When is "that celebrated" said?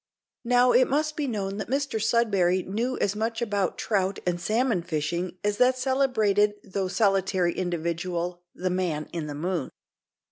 5.57-6.55